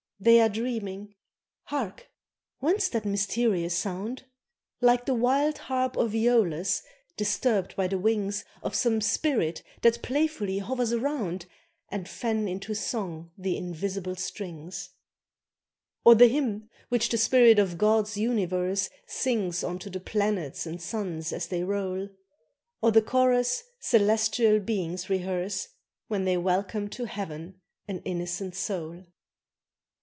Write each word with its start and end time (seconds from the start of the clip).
They 0.23 0.39
are 0.39 0.49
dreaming 0.49 1.15
Hark! 1.63 2.07
Whence 2.59 2.89
that 2.89 3.05
mysterious 3.05 3.75
sound? 3.75 4.25
Like 4.79 5.07
the 5.07 5.15
wild 5.15 5.57
harp 5.57 5.97
of 5.97 6.11
Æolus 6.11 6.83
disturbed 7.17 7.75
by 7.75 7.87
the 7.87 7.97
wings 7.97 8.45
Of 8.61 8.75
some 8.75 9.01
spirit 9.01 9.63
that 9.81 10.03
playfully 10.03 10.59
hovers 10.59 10.93
around, 10.93 11.47
And 11.89 12.07
fan 12.07 12.47
into 12.47 12.75
song 12.75 13.31
the 13.35 13.57
invisible 13.57 14.15
strings; 14.15 14.91
Or 16.05 16.13
the 16.13 16.27
hymn 16.27 16.69
which 16.89 17.09
the 17.09 17.17
spirit 17.17 17.57
of 17.57 17.79
God's 17.79 18.15
universe 18.15 18.91
Sings 19.07 19.63
unto 19.63 19.89
the 19.89 19.99
planets 19.99 20.67
and 20.67 20.79
suns, 20.79 21.33
as 21.33 21.47
they 21.47 21.63
roll, 21.63 22.09
Or 22.79 22.91
the 22.91 23.01
chorus 23.01 23.63
celestial 23.79 24.59
beings 24.59 25.09
rehearse 25.09 25.69
When 26.09 26.25
they 26.25 26.37
welcome 26.37 26.89
to 26.89 27.05
heaven 27.05 27.59
an 27.87 28.03
innocent 28.05 28.53
soul. 28.55 29.05